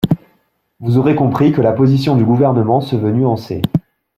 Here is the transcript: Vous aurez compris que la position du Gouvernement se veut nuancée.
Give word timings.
Vous 0.79 0.97
aurez 0.97 1.13
compris 1.13 1.51
que 1.51 1.61
la 1.61 1.73
position 1.73 2.15
du 2.15 2.25
Gouvernement 2.25 2.81
se 2.81 2.95
veut 2.95 3.11
nuancée. 3.11 3.61